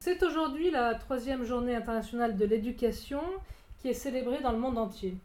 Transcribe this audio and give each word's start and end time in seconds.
C'est 0.00 0.22
aujourd'hui 0.22 0.70
la 0.70 0.94
troisième 0.94 1.44
journée 1.44 1.74
internationale 1.74 2.36
de 2.36 2.44
l'éducation 2.46 3.20
qui 3.76 3.88
est 3.88 3.94
célébrée 3.94 4.40
dans 4.40 4.52
le 4.52 4.58
monde 4.58 4.78
entier. 4.78 5.16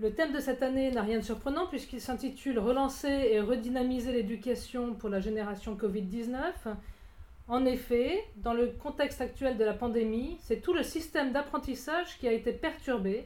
Le 0.00 0.12
thème 0.12 0.32
de 0.32 0.38
cette 0.38 0.62
année 0.62 0.90
n'a 0.90 1.02
rien 1.02 1.18
de 1.18 1.24
surprenant 1.24 1.66
puisqu'il 1.66 2.00
s'intitule 2.00 2.58
Relancer 2.58 3.08
et 3.08 3.40
redynamiser 3.40 4.12
l'éducation 4.12 4.92
pour 4.92 5.08
la 5.08 5.20
génération 5.20 5.76
Covid-19. 5.76 6.34
En 7.48 7.64
effet, 7.64 8.22
dans 8.36 8.52
le 8.52 8.66
contexte 8.66 9.22
actuel 9.22 9.56
de 9.56 9.64
la 9.64 9.72
pandémie, 9.72 10.36
c'est 10.42 10.60
tout 10.60 10.74
le 10.74 10.82
système 10.82 11.32
d'apprentissage 11.32 12.18
qui 12.18 12.28
a 12.28 12.32
été 12.32 12.52
perturbé 12.52 13.24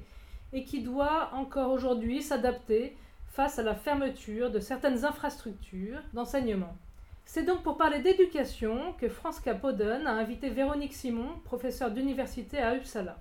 et 0.52 0.62
qui 0.64 0.82
doit 0.82 1.30
encore 1.34 1.72
aujourd'hui 1.72 2.22
s'adapter 2.22 2.96
face 3.32 3.58
à 3.58 3.62
la 3.62 3.74
fermeture 3.74 4.50
de 4.50 4.60
certaines 4.60 5.04
infrastructures 5.04 6.02
d'enseignement. 6.12 6.76
C'est 7.24 7.44
donc 7.44 7.62
pour 7.62 7.78
parler 7.78 8.00
d'éducation 8.00 8.92
que 9.00 9.08
France 9.08 9.40
Capoden 9.40 10.06
a 10.06 10.12
invité 10.12 10.50
Véronique 10.50 10.92
Simon, 10.92 11.38
professeure 11.44 11.90
d'université 11.90 12.58
à 12.58 12.74
Uppsala. 12.74 13.18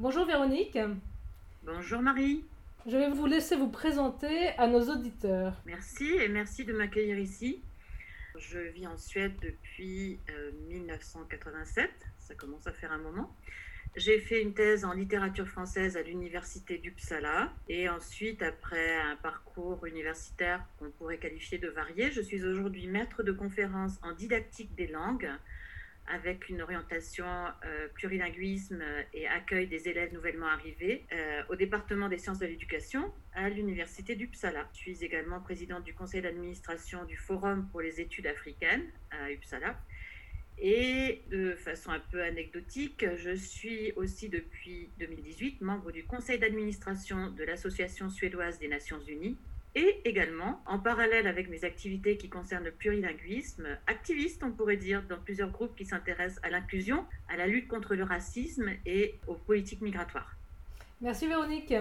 Bonjour 0.00 0.24
Véronique. 0.24 0.78
Bonjour 1.64 2.00
Marie. 2.00 2.44
Je 2.86 2.96
vais 2.96 3.10
vous 3.10 3.26
laisser 3.26 3.54
vous 3.56 3.68
présenter 3.68 4.48
à 4.58 4.66
nos 4.66 4.88
auditeurs. 4.88 5.54
Merci 5.66 6.08
et 6.08 6.28
merci 6.28 6.64
de 6.64 6.72
m'accueillir 6.72 7.18
ici. 7.18 7.60
Je 8.38 8.58
vis 8.58 8.86
en 8.86 8.96
Suède 8.96 9.34
depuis 9.42 10.18
1987, 10.70 11.84
euh, 11.84 11.94
ça 12.18 12.34
commence 12.34 12.66
à 12.66 12.72
faire 12.72 12.90
un 12.90 12.98
moment. 12.98 13.30
J'ai 13.94 14.20
fait 14.20 14.40
une 14.40 14.54
thèse 14.54 14.86
en 14.86 14.94
littérature 14.94 15.46
française 15.46 15.98
à 15.98 16.02
l'université 16.02 16.78
d'Uppsala 16.78 17.52
et 17.68 17.90
ensuite, 17.90 18.42
après 18.42 18.96
un 18.96 19.16
parcours 19.16 19.84
universitaire 19.84 20.64
qu'on 20.78 20.90
pourrait 20.90 21.18
qualifier 21.18 21.58
de 21.58 21.68
varié, 21.68 22.10
je 22.10 22.22
suis 22.22 22.42
aujourd'hui 22.42 22.86
maître 22.86 23.22
de 23.22 23.32
conférences 23.32 23.98
en 24.02 24.12
didactique 24.12 24.74
des 24.74 24.86
langues 24.86 25.28
avec 26.06 26.48
une 26.48 26.62
orientation 26.62 27.26
euh, 27.26 27.86
plurilinguisme 27.92 28.82
et 29.12 29.28
accueil 29.28 29.66
des 29.66 29.86
élèves 29.90 30.12
nouvellement 30.14 30.48
arrivés 30.48 31.04
euh, 31.12 31.42
au 31.50 31.54
département 31.54 32.08
des 32.08 32.18
sciences 32.18 32.38
de 32.38 32.46
l'éducation 32.46 33.12
à 33.34 33.50
l'université 33.50 34.16
d'Uppsala. 34.16 34.68
Je 34.72 34.78
suis 34.78 35.04
également 35.04 35.40
présidente 35.40 35.84
du 35.84 35.92
conseil 35.92 36.22
d'administration 36.22 37.04
du 37.04 37.18
Forum 37.18 37.68
pour 37.70 37.82
les 37.82 38.00
études 38.00 38.26
africaines 38.26 38.84
à 39.10 39.30
Uppsala 39.30 39.76
et 40.58 41.22
de 41.30 41.54
façon 41.54 41.90
un 41.90 42.00
peu 42.10 42.22
anecdotique, 42.22 43.04
je 43.16 43.34
suis 43.34 43.92
aussi 43.96 44.28
depuis 44.28 44.90
2018 44.98 45.60
membre 45.60 45.90
du 45.92 46.04
conseil 46.04 46.38
d'administration 46.38 47.30
de 47.30 47.44
l'Association 47.44 48.10
suédoise 48.10 48.58
des 48.58 48.68
Nations 48.68 49.00
Unies 49.08 49.36
et 49.74 50.00
également, 50.04 50.62
en 50.66 50.78
parallèle 50.78 51.26
avec 51.26 51.48
mes 51.48 51.64
activités 51.64 52.18
qui 52.18 52.28
concernent 52.28 52.64
le 52.64 52.72
plurilinguisme, 52.72 53.66
activiste, 53.86 54.42
on 54.44 54.52
pourrait 54.52 54.76
dire, 54.76 55.02
dans 55.08 55.18
plusieurs 55.18 55.50
groupes 55.50 55.74
qui 55.74 55.86
s'intéressent 55.86 56.40
à 56.42 56.50
l'inclusion, 56.50 57.06
à 57.28 57.36
la 57.36 57.46
lutte 57.46 57.68
contre 57.68 57.94
le 57.94 58.04
racisme 58.04 58.70
et 58.84 59.18
aux 59.26 59.34
politiques 59.34 59.80
migratoires. 59.80 60.36
Merci 61.00 61.26
Véronique. 61.26 61.74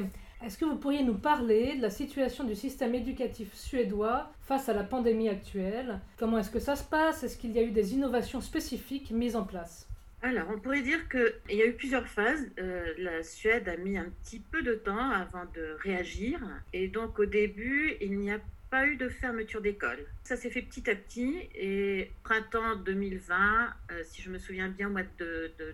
Est-ce 0.44 0.58
que 0.58 0.66
vous 0.66 0.76
pourriez 0.76 1.04
nous 1.04 1.18
parler 1.18 1.76
de 1.76 1.84
la 1.84 1.92
situation 1.92 2.44
du 2.44 2.56
système 2.56 2.96
éducatif 2.96 3.54
suédois 3.54 4.32
face 4.42 4.70
à 4.70 4.74
la 4.74 4.84
pandémie 4.84 5.30
actuelle? 5.30 6.00
Comment 6.18 6.40
est-ce 6.40 6.50
que 6.50 6.60
ça 6.60 6.76
se 6.76 6.84
passe? 6.84 7.24
Est-ce 7.24 7.38
qu'il 7.38 7.52
y 7.52 7.60
a 7.60 7.62
eu 7.62 7.70
des 7.70 7.94
innovations 7.94 8.42
spécifiques 8.42 9.12
mises 9.12 9.36
en 9.36 9.44
place? 9.44 9.88
Alors, 10.24 10.48
on 10.52 10.60
pourrait 10.60 10.82
dire 10.82 11.08
qu'il 11.10 11.58
y 11.58 11.62
a 11.62 11.66
eu 11.68 11.74
plusieurs 11.74 12.08
phases. 12.08 12.50
Euh, 12.60 12.92
la 12.98 13.22
Suède 13.22 13.70
a 13.70 13.78
mis 13.78 13.98
un 13.98 14.10
petit 14.24 14.40
peu 14.40 14.64
de 14.64 14.74
temps 14.74 15.12
avant 15.12 15.46
de 15.54 15.78
réagir. 15.80 16.40
Et 16.74 16.88
donc, 16.88 17.20
au 17.20 17.26
début, 17.26 17.94
il 18.02 18.18
n'y 18.18 18.32
a 18.32 18.40
pas 18.72 18.88
eu 18.88 18.96
de 18.96 19.10
fermeture 19.10 19.62
d'école. 19.62 20.06
Ça 20.24 20.36
s'est 20.36 20.50
fait 20.50 20.62
petit 20.64 20.90
à 20.90 20.96
petit. 20.96 21.50
Et 21.54 22.12
printemps 22.24 22.78
2020, 22.78 23.36
euh, 23.92 24.02
si 24.06 24.24
je 24.24 24.32
me 24.32 24.40
souviens 24.40 24.70
bien, 24.70 24.88
au 24.88 24.92
mois 24.92 25.02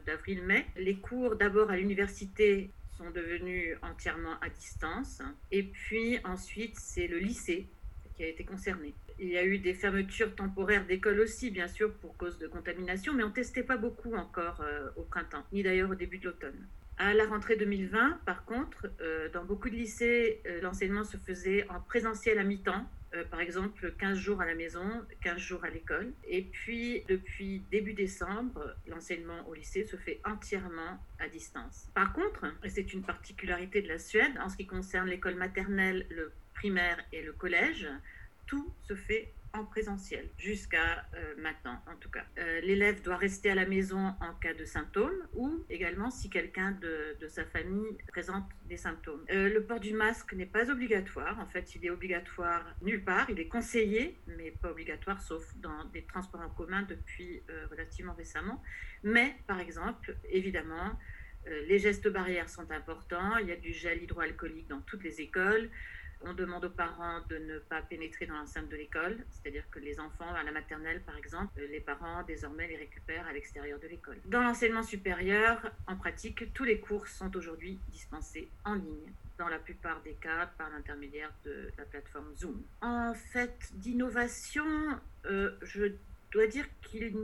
d'avril-mai, 0.05 0.65
les 0.75 0.95
cours 0.95 1.37
d'abord 1.37 1.69
à 1.69 1.77
l'université 1.77 2.69
sont 2.97 3.11
devenus 3.11 3.77
entièrement 3.81 4.39
à 4.41 4.49
distance. 4.49 5.21
Et 5.51 5.63
puis 5.63 6.19
ensuite, 6.23 6.75
c'est 6.77 7.07
le 7.07 7.19
lycée 7.19 7.67
qui 8.15 8.23
a 8.23 8.27
été 8.27 8.43
concerné. 8.43 8.95
Il 9.19 9.29
y 9.29 9.37
a 9.37 9.43
eu 9.43 9.59
des 9.59 9.73
fermetures 9.73 10.35
temporaires 10.35 10.85
d'écoles 10.85 11.19
aussi, 11.19 11.51
bien 11.51 11.67
sûr, 11.67 11.93
pour 11.93 12.17
cause 12.17 12.37
de 12.39 12.47
contamination, 12.47 13.13
mais 13.13 13.23
on 13.23 13.31
testait 13.31 13.63
pas 13.63 13.77
beaucoup 13.77 14.13
encore 14.15 14.61
euh, 14.61 14.89
au 14.95 15.03
printemps, 15.03 15.43
ni 15.51 15.63
d'ailleurs 15.63 15.91
au 15.91 15.95
début 15.95 16.17
de 16.17 16.25
l'automne. 16.25 16.67
À 16.97 17.13
la 17.13 17.25
rentrée 17.27 17.55
2020, 17.55 18.21
par 18.25 18.43
contre, 18.45 18.87
euh, 19.01 19.29
dans 19.29 19.45
beaucoup 19.45 19.69
de 19.69 19.75
lycées, 19.75 20.41
euh, 20.47 20.61
l'enseignement 20.61 21.03
se 21.03 21.17
faisait 21.17 21.67
en 21.69 21.79
présentiel 21.79 22.39
à 22.39 22.43
mi-temps, 22.43 22.85
euh, 23.13 23.23
par 23.25 23.39
exemple 23.39 23.93
15 23.97 24.17
jours 24.17 24.41
à 24.41 24.45
la 24.45 24.55
maison, 24.55 25.05
15 25.21 25.37
jours 25.37 25.63
à 25.63 25.69
l'école. 25.69 26.13
Et 26.27 26.43
puis, 26.43 27.03
depuis 27.07 27.61
début 27.71 27.93
décembre, 27.93 28.75
l'enseignement 28.87 29.47
au 29.47 29.53
lycée 29.53 29.85
se 29.85 29.95
fait 29.95 30.19
entièrement 30.25 30.99
à 31.19 31.29
distance. 31.29 31.89
Par 31.93 32.13
contre, 32.13 32.45
et 32.63 32.69
c'est 32.69 32.93
une 32.93 33.03
particularité 33.03 33.81
de 33.81 33.87
la 33.87 33.99
Suède, 33.99 34.33
en 34.41 34.49
ce 34.49 34.57
qui 34.57 34.67
concerne 34.67 35.07
l'école 35.07 35.35
maternelle, 35.35 36.05
le 36.09 36.31
primaire 36.53 36.97
et 37.13 37.21
le 37.21 37.33
collège, 37.33 37.87
tout 38.45 38.73
se 38.81 38.95
fait 38.95 39.33
en 39.57 39.65
présentiel, 39.65 40.29
jusqu'à 40.37 41.05
euh, 41.15 41.35
maintenant 41.37 41.81
en 41.87 41.95
tout 41.95 42.09
cas. 42.09 42.25
Euh, 42.37 42.61
l'élève 42.61 43.01
doit 43.01 43.17
rester 43.17 43.49
à 43.49 43.55
la 43.55 43.65
maison 43.65 44.13
en 44.21 44.33
cas 44.39 44.53
de 44.53 44.65
symptômes 44.65 45.27
ou 45.33 45.65
également 45.69 46.09
si 46.09 46.29
quelqu'un 46.29 46.71
de, 46.71 47.27
sa 47.27 47.43
famille 47.45 47.97
présente 48.07 48.45
des 48.65 48.77
symptômes. 48.77 49.23
Euh, 49.31 49.49
le 49.49 49.63
port 49.63 49.79
du 49.79 49.93
masque 49.93 50.33
n'est 50.33 50.45
pas 50.45 50.69
obligatoire, 50.69 51.39
en 51.39 51.47
fait 51.47 51.75
il 51.75 51.85
est 51.85 51.89
obligatoire 51.89 52.63
nulle 52.81 53.03
part, 53.03 53.29
il 53.29 53.39
est 53.39 53.47
conseillé, 53.47 54.19
mais 54.27 54.51
pas 54.51 54.71
obligatoire 54.71 55.21
sauf 55.21 55.55
dans 55.57 55.85
des 55.85 56.03
transports 56.03 56.41
en 56.41 56.49
commun 56.49 56.83
depuis 56.83 57.41
relativement 57.71 58.13
récemment. 58.13 58.61
Mais 59.03 59.35
par 59.47 59.59
exemple, 59.59 60.15
évidemment, 60.29 60.97
les 61.45 61.79
gestes 61.79 62.07
barrières 62.07 62.49
sont 62.49 62.69
importants, 62.71 63.37
il 63.37 63.47
y 63.47 63.51
a 63.51 63.55
du 63.55 63.73
gel 63.73 64.03
hydroalcoolique 64.03 64.67
dans 64.67 64.81
toutes 64.81 65.03
les 65.03 65.21
écoles. 65.21 65.69
On 66.21 66.33
demande 66.33 66.65
aux 66.65 66.69
parents 66.69 67.21
de 67.29 67.37
ne 67.37 67.59
pas 67.59 67.81
pénétrer 67.81 68.25
dans 68.25 68.35
l'enceinte 68.35 68.69
de 68.69 68.75
l'école, 68.75 69.17
c'est-à-dire 69.29 69.63
que 69.69 69.79
les 69.79 69.99
enfants 69.99 70.33
à 70.33 70.43
la 70.43 70.51
maternelle, 70.51 71.01
par 71.03 71.17
exemple, 71.17 71.61
les 71.69 71.79
parents 71.79 72.23
désormais 72.23 72.67
les 72.67 72.77
récupèrent 72.77 73.27
à 73.27 73.33
l'extérieur 73.33 73.79
de 73.79 73.87
l'école. 73.87 74.17
Dans 74.25 74.41
l'enseignement 74.41 74.83
supérieur, 74.83 75.71
en 75.87 75.95
pratique, 75.95 76.53
tous 76.53 76.63
les 76.63 76.79
cours 76.79 77.07
sont 77.07 77.35
aujourd'hui 77.35 77.79
dispensés 77.91 78.49
en 78.65 78.73
ligne 78.73 79.13
dans 79.37 79.47
la 79.47 79.59
plupart 79.59 80.01
des 80.01 80.13
cas 80.15 80.47
par 80.57 80.69
l'intermédiaire 80.69 81.31
de 81.45 81.71
la 81.77 81.85
plateforme 81.85 82.33
Zoom. 82.35 82.63
En 82.81 83.13
fait, 83.13 83.71
d'innovation, 83.73 84.65
euh, 85.25 85.51
je 85.61 85.91
dois 86.31 86.47
dire 86.47 86.65
qu'il 86.81 87.15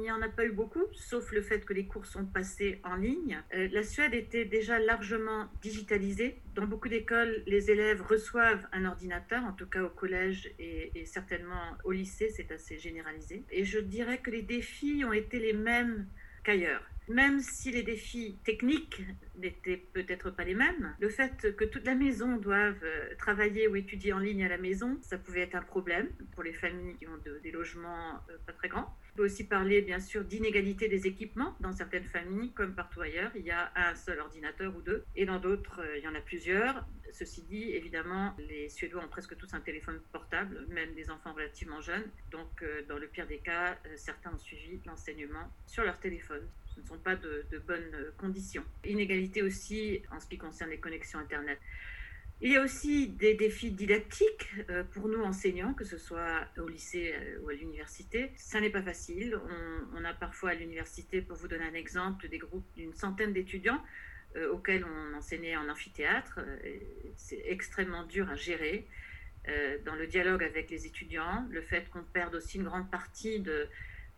n'y 0.00 0.10
en 0.10 0.22
a 0.22 0.28
pas 0.28 0.44
eu 0.44 0.52
beaucoup, 0.52 0.84
sauf 0.92 1.32
le 1.32 1.42
fait 1.42 1.64
que 1.64 1.72
les 1.72 1.86
cours 1.86 2.06
sont 2.06 2.24
passés 2.24 2.80
en 2.84 2.96
ligne. 2.96 3.42
Euh, 3.54 3.68
la 3.72 3.82
Suède 3.82 4.14
était 4.14 4.44
déjà 4.44 4.78
largement 4.78 5.48
digitalisée. 5.62 6.40
Dans 6.54 6.66
beaucoup 6.66 6.88
d'écoles, 6.88 7.42
les 7.46 7.70
élèves 7.70 8.02
reçoivent 8.02 8.66
un 8.72 8.84
ordinateur, 8.84 9.44
en 9.44 9.52
tout 9.52 9.66
cas 9.66 9.82
au 9.82 9.90
collège 9.90 10.50
et, 10.58 10.92
et 10.94 11.04
certainement 11.04 11.76
au 11.84 11.92
lycée, 11.92 12.30
c'est 12.30 12.50
assez 12.50 12.78
généralisé. 12.78 13.44
Et 13.50 13.64
je 13.64 13.78
dirais 13.78 14.18
que 14.18 14.30
les 14.30 14.42
défis 14.42 15.04
ont 15.04 15.12
été 15.12 15.38
les 15.38 15.52
mêmes 15.52 16.06
qu'ailleurs. 16.44 16.82
Même 17.08 17.40
si 17.40 17.70
les 17.70 17.84
défis 17.84 18.36
techniques 18.44 19.00
n'étaient 19.36 19.76
peut-être 19.76 20.30
pas 20.30 20.42
les 20.42 20.54
mêmes, 20.54 20.94
le 20.98 21.08
fait 21.08 21.54
que 21.56 21.64
toute 21.64 21.84
la 21.84 21.94
maison 21.94 22.36
doive 22.36 22.80
euh, 22.82 23.14
travailler 23.16 23.68
ou 23.68 23.76
étudier 23.76 24.12
en 24.12 24.18
ligne 24.18 24.44
à 24.44 24.48
la 24.48 24.58
maison, 24.58 24.98
ça 25.02 25.16
pouvait 25.16 25.42
être 25.42 25.54
un 25.54 25.62
problème 25.62 26.08
pour 26.32 26.42
les 26.42 26.52
familles 26.52 26.96
qui 26.96 27.06
ont 27.06 27.18
des 27.42 27.52
logements 27.52 28.14
euh, 28.28 28.36
pas 28.44 28.52
très 28.52 28.68
grands. 28.68 28.92
On 29.12 29.18
peut 29.18 29.24
aussi 29.24 29.44
parler 29.44 29.82
bien 29.82 30.00
sûr 30.00 30.24
d'inégalité 30.24 30.88
des 30.88 31.06
équipements. 31.06 31.54
Dans 31.60 31.72
certaines 31.72 32.04
familles, 32.04 32.52
comme 32.52 32.74
partout 32.74 33.00
ailleurs, 33.00 33.30
il 33.36 33.44
y 33.44 33.52
a 33.52 33.70
un 33.76 33.94
seul 33.94 34.18
ordinateur 34.18 34.74
ou 34.76 34.82
deux, 34.82 35.04
et 35.14 35.26
dans 35.26 35.38
d'autres, 35.38 35.80
euh, 35.82 35.98
il 35.98 36.04
y 36.04 36.08
en 36.08 36.14
a 36.14 36.20
plusieurs. 36.20 36.84
Ceci 37.12 37.42
dit, 37.42 37.70
évidemment, 37.70 38.34
les 38.36 38.68
Suédois 38.68 39.04
ont 39.04 39.08
presque 39.08 39.36
tous 39.36 39.54
un 39.54 39.60
téléphone 39.60 40.00
portable, 40.12 40.66
même 40.68 40.92
des 40.94 41.08
enfants 41.08 41.32
relativement 41.34 41.80
jeunes. 41.80 42.04
Donc, 42.30 42.62
dans 42.88 42.98
le 42.98 43.06
pire 43.06 43.26
des 43.26 43.38
cas, 43.38 43.78
certains 43.94 44.34
ont 44.34 44.38
suivi 44.38 44.80
l'enseignement 44.84 45.50
sur 45.66 45.84
leur 45.84 45.98
téléphone 45.98 46.46
ce 46.76 46.82
ne 46.82 46.86
sont 46.86 46.98
pas 46.98 47.16
de, 47.16 47.46
bonnes 47.66 48.12
conditions. 48.18 48.64
Inégalité 48.84 49.42
aussi 49.42 50.02
en 50.12 50.20
ce 50.20 50.26
qui 50.26 50.36
concerne 50.36 50.70
les 50.70 50.78
connexions 50.78 51.18
Internet. 51.18 51.58
Il 52.42 52.52
y 52.52 52.56
a 52.56 52.62
aussi 52.62 53.08
des 53.08 53.32
défis 53.32 53.70
didactiques 53.70 54.50
euh, 54.68 54.84
pour 54.84 55.08
nous 55.08 55.22
enseignants, 55.22 55.72
que 55.72 55.84
ce 55.84 55.96
soit 55.96 56.46
au 56.58 56.68
lycée 56.68 57.14
euh, 57.14 57.40
ou 57.40 57.48
à 57.48 57.54
l'université. 57.54 58.30
Ça 58.36 58.60
n'est 58.60 58.68
pas 58.68 58.82
facile. 58.82 59.38
On, 59.94 60.04
a 60.04 60.12
parfois 60.12 60.50
à 60.50 60.54
l'université, 60.54 61.22
pour 61.22 61.38
vous 61.38 61.48
donner 61.48 61.64
un 61.64 61.72
exemple, 61.72 62.28
des 62.28 62.36
groupes 62.36 62.66
d'une 62.76 62.92
centaine 62.92 63.32
d'étudiants 63.32 63.82
euh, 64.36 64.52
auxquels 64.52 64.84
on 64.84 65.16
enseignait 65.16 65.56
en 65.56 65.66
amphithéâtre. 65.70 66.40
C'est 67.16 67.42
extrêmement 67.46 68.04
dur 68.04 68.28
à 68.28 68.36
gérer. 68.36 68.86
dans 69.86 69.94
le 69.94 70.06
dialogue 70.06 70.42
avec 70.42 70.70
les 70.70 70.86
étudiants, 70.86 71.46
le 71.50 71.62
fait 71.62 71.88
qu'on 71.88 72.02
perde 72.02 72.34
aussi 72.34 72.58
une 72.58 72.64
grande 72.64 72.90
partie 72.90 73.40
de, 73.40 73.68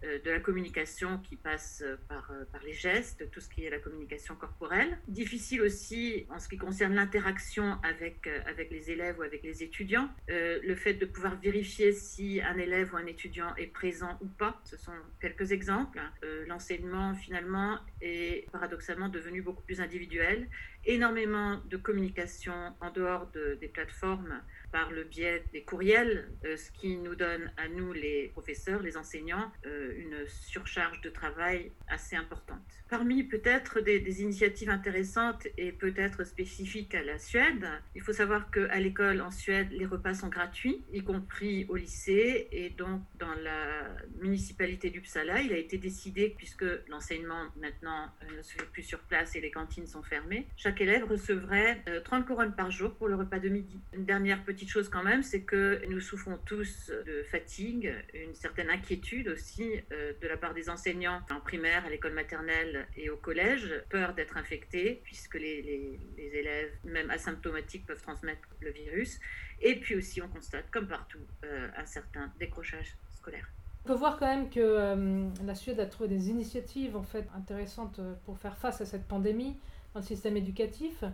de 0.03 0.31
la 0.31 0.41
communication 0.41 1.19
qui 1.19 1.37
passe 1.37 1.85
par, 2.09 2.33
par 2.53 2.63
les 2.63 2.73
gestes, 2.73 3.31
tout 3.31 3.41
ce 3.41 3.49
qui 3.49 3.65
est 3.65 3.71
la 3.71 3.79
communication 3.79 4.35
corporelle. 4.35 4.99
Difficile 5.09 5.63
aussi 5.63 6.27
en 6.31 6.39
ce 6.39 6.49
qui 6.49 6.57
concerne 6.57 6.95
l'interaction 6.95 7.79
avec, 7.83 8.29
avec 8.47 8.71
les 8.71 8.91
élèves 8.91 9.19
ou 9.19 9.23
avec 9.23 9.43
les 9.43 9.63
étudiants. 9.63 10.09
le 10.29 10.75
fait 10.75 10.95
de 10.95 11.07
pouvoir 11.07 11.39
vérifier 11.41 11.93
si 11.93 12.41
un 12.41 12.57
élève 12.59 12.93
ou 12.95 12.97
un 12.97 13.07
étudiant 13.07 13.55
est 13.57 13.67
présent 13.67 14.19
ou 14.21 14.27
pas, 14.27 14.61
ce 14.65 14.77
sont 14.77 14.93
quelques 15.21 15.53
exemples. 15.53 16.01
L'enseignement 16.47 17.15
finalement 17.15 17.79
est 18.01 18.51
paradoxalement 18.51 19.09
devenu 19.09 19.43
beaucoup 19.43 19.63
plus 19.63 19.81
individuel. 19.81 20.49
Énormément 20.85 21.61
de 21.69 21.77
communication 21.77 22.55
en 22.81 22.91
dehors 22.91 23.31
des 23.61 23.69
plateformes 23.69 24.41
par 24.73 24.91
le 24.91 25.05
biais 25.05 25.45
des 25.53 25.63
courriels, 25.63 26.29
euh, 26.45 26.57
ce 26.57 26.71
qui 26.71 26.97
nous 26.97 27.15
donne 27.15 27.51
à 27.57 27.69
nous, 27.69 27.93
les 27.93 28.29
professeurs, 28.29 28.83
les 28.83 28.97
enseignants, 28.97 29.51
euh, 29.67 29.93
une 29.97 30.27
surcharge 30.27 31.01
de 31.01 31.11
travail 31.11 31.73
assez 31.89 32.17
importante. 32.17 32.59
Parmi 32.89 33.25
peut-être 33.25 33.81
des, 33.81 34.23
initiatives 34.23 34.71
intéressantes 34.71 35.47
et 35.57 35.73
peut-être 35.73 36.25
spécifiques 36.25 36.95
à 36.95 37.03
la 37.03 37.19
Suède, 37.19 37.67
il 37.95 38.03
faut 38.03 38.13
savoir 38.13 38.51
qu'à 38.51 38.79
l'école 38.81 39.21
en 39.21 39.31
Suède, 39.31 39.69
les 39.71 39.87
repas 39.87 40.15
sont 40.15 40.29
gratuits, 40.29 40.83
y 40.93 41.03
compris 41.03 41.67
au 41.69 41.77
lycée, 41.77 42.49
et 42.51 42.71
donc 42.71 43.03
dans 43.19 43.35
la 43.35 43.89
municipalité 44.21 44.91
d'Uppsala, 44.91 45.41
il 45.43 45.53
a 45.53 45.59
été 45.59 45.79
décidé, 45.79 46.35
puisque 46.37 46.65
l'enseignement 46.89 47.47
maintenant 47.61 48.09
euh, 48.23 48.39
ne 48.39 48.43
se 48.43 48.55
fait 48.55 48.67
plus 48.73 48.83
sur 48.83 49.01
place 49.01 49.37
et 49.37 49.41
les 49.41 49.51
cantines 49.51 49.87
sont 49.87 50.03
fermées, 50.03 50.47
chaque 50.69 50.83
élève 50.83 51.11
recevrait 51.11 51.83
30 52.05 52.27
couronnes 52.27 52.55
par 52.55 52.71
jour 52.71 52.93
pour 52.93 53.09
le 53.09 53.15
repas 53.15 53.39
de 53.39 53.49
midi. 53.49 53.81
Une 53.95 54.05
dernière 54.05 54.45
petite 54.45 54.69
chose 54.69 54.91
quand 54.91 55.03
même, 55.03 55.23
c'est 55.23 55.41
que 55.41 55.81
nous 55.89 55.99
souffrons 55.99 56.39
tous 56.45 56.93
de 57.07 57.23
fatigue, 57.23 57.91
une 58.13 58.35
certaine 58.35 58.69
inquiétude 58.69 59.29
aussi 59.29 59.81
euh, 59.93 60.13
de 60.21 60.29
la 60.29 60.37
part 60.37 60.53
des 60.53 60.69
enseignants 60.69 61.23
en 61.31 61.41
primaire, 61.41 61.87
à 61.87 61.89
l'école 61.89 62.13
maternelle 62.13 62.87
et 62.99 63.09
au 63.09 63.17
collège, 63.17 63.73
peur 63.89 64.13
d'être 64.13 64.37
infectés, 64.37 65.01
puisque 65.05 65.37
les, 65.37 65.99
élèves, 66.19 66.73
même 66.85 67.09
asymptomatiques, 67.11 67.87
peuvent 67.87 68.03
transmettre 68.03 68.47
le 68.61 68.71
virus. 68.71 69.21
Et 69.63 69.77
puis 69.77 69.97
aussi, 69.97 70.21
on 70.21 70.29
constate, 70.29 70.71
comme 70.71 70.87
partout, 70.87 71.27
euh, 71.47 71.69
un 71.79 71.87
certain 71.87 72.31
décrochage 72.39 72.95
scolaire. 73.17 73.49
On 73.87 73.89
peut 73.89 73.95
voir 73.95 74.19
quand 74.19 74.27
même 74.27 74.51
que 74.51 74.61
euh, 74.61 75.29
la 75.47 75.55
Suède 75.55 75.81
a 75.81 75.87
trouvé 75.87 76.11
des 76.11 76.29
initiatives 76.29 76.95
en 76.95 77.05
fait 77.05 77.27
intéressantes 77.35 78.03
pour 78.27 78.37
faire 78.37 78.59
face 78.59 78.83
à 78.83 78.85
cette 78.85 79.09
pandémie 79.09 79.57
dans 79.95 80.01
le 80.01 80.07
système 80.07 80.37
éducatif. 80.37 81.05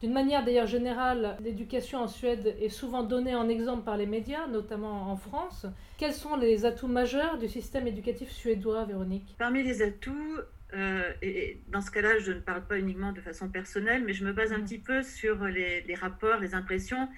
D'une 0.00 0.12
manière 0.12 0.44
d'ailleurs 0.44 0.66
générale, 0.66 1.38
l'éducation 1.40 2.00
en 2.00 2.08
Suède 2.08 2.54
est 2.60 2.68
souvent 2.68 3.02
donnée 3.02 3.34
en 3.34 3.48
exemple 3.48 3.82
par 3.82 3.96
les 3.96 4.04
médias, 4.04 4.46
notamment 4.46 5.10
en 5.10 5.16
France. 5.16 5.66
Quels 5.96 6.12
sont 6.12 6.36
les 6.36 6.66
atouts 6.66 6.88
majeurs 6.88 7.38
du 7.38 7.48
système 7.48 7.86
éducatif 7.86 8.30
suédois, 8.30 8.84
Véronique? 8.84 9.34
Parmi 9.38 9.62
les 9.62 9.80
atouts, 9.80 10.38
euh, 10.74 11.12
et 11.22 11.62
dans 11.68 11.80
ce 11.80 11.90
cas-là, 11.90 12.18
je 12.18 12.32
ne 12.32 12.40
parle 12.40 12.66
pas 12.66 12.78
uniquement 12.78 13.12
de 13.12 13.22
façon 13.22 13.48
personnelle, 13.48 14.04
mais 14.04 14.12
je 14.12 14.24
me 14.24 14.34
base 14.34 14.52
un 14.52 14.58
mm. 14.58 14.64
petit 14.64 14.78
peu 14.78 15.02
sur 15.02 15.44
les, 15.44 15.80
les 15.82 15.94
rapports, 15.94 16.40
les 16.40 16.54
impressions 16.54 17.08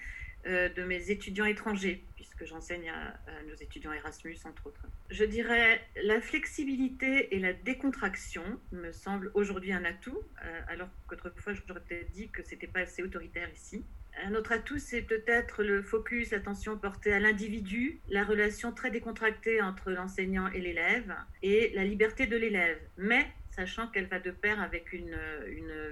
euh, 0.47 0.69
de 0.69 0.85
mes 0.85 1.11
étudiants 1.11 1.47
étrangers, 1.47 2.05
puisque 2.39 2.51
j'enseigne 2.51 2.91
à, 2.91 3.43
nos 3.47 3.55
étudiants 3.55 3.93
Erasmus, 3.93 4.37
entre 4.45 4.67
autres. 4.67 4.87
Je 5.11 5.25
dirais 5.25 5.81
la 6.03 6.21
flexibilité 6.21 7.35
et 7.35 7.39
la 7.39 7.53
décontraction 7.53 8.43
me 8.73 8.93
semblent 8.93 9.31
aujourd'hui 9.35 9.73
un 9.73 9.85
atout, 9.85 10.19
euh, 10.45 10.61
alors 10.69 10.89
qu'autrefois 11.09 11.53
j'aurais 11.55 11.81
peut-être 11.81 12.11
dit 12.13 12.29
que 12.29 12.43
c'était 12.43 12.67
pas 12.67 12.81
assez 12.81 13.03
autoritaire 13.03 13.49
ici. 13.53 13.85
Un 14.25 14.35
autre 14.35 14.53
atout, 14.53 14.79
c'est 14.79 15.03
peut-être 15.03 15.63
le 15.63 15.81
focus, 15.83 16.33
l'attention 16.33 16.77
portée 16.77 17.13
à 17.13 17.21
l'individu, 17.21 18.01
la 18.09 18.25
relation 18.25 18.73
très 18.73 18.91
décontractée 18.91 19.63
entre 19.63 19.91
l'enseignant 19.91 20.49
et 20.49 20.61
l'élève, 20.61 21.15
et 21.43 21.71
la 21.75 21.85
liberté 21.85 22.27
de 22.27 22.37
l'élève, 22.37 22.79
mais 22.97 23.29
sachant 23.51 23.87
qu'elle 23.87 24.07
va 24.07 24.19
de 24.19 24.33
pair 24.33 24.61
avec 24.61 24.93
une 24.93 25.17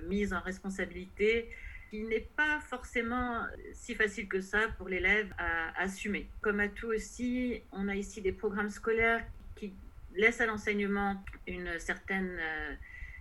mise 0.08 0.32
en 0.32 0.40
responsabilité 0.40 1.48
qui 1.90 2.02
n'est 2.02 2.28
pas 2.36 2.60
forcément 2.60 3.44
si 3.72 3.94
facile 3.94 4.28
que 4.28 4.40
ça 4.40 4.60
pour 4.78 4.88
l'élève 4.88 5.32
à, 5.38 5.80
assumer. 5.80 6.28
Comme 6.40 6.60
à 6.60 6.68
tout 6.68 6.88
aussi, 6.88 7.62
on 7.72 7.88
a 7.88 7.94
ici 7.94 8.20
des 8.20 8.32
programmes 8.32 8.70
scolaires 8.70 9.24
qui 9.54 9.72
laissent 10.14 10.40
à 10.40 10.46
l'enseignement 10.46 11.22
une 11.46 11.78
certaine 11.78 12.38
euh, 12.40 12.74